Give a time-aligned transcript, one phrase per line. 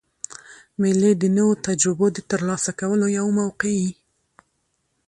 [0.81, 3.91] مېلې د نوو تجربو د ترلاسه کولو یوه موقع يي.